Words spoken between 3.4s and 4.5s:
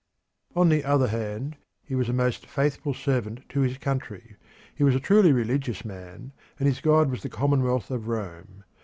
to his country;